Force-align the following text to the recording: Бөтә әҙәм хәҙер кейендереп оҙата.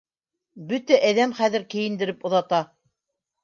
Бөтә 0.71 0.97
әҙәм 1.11 1.37
хәҙер 1.41 1.67
кейендереп 1.77 2.29
оҙата. 2.33 2.67